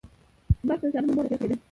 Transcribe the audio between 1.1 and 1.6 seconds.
مور ویل کیده